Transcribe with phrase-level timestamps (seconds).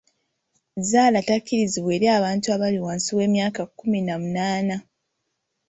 [0.81, 4.75] Zzaala takkirizibwa eri abantu abali wansi w'emyaka kkumi na munaana.